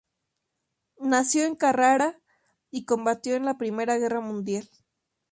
[0.97, 2.19] Nació en Carrara,
[2.71, 4.67] y combatió en la Primera Guerra Mundial.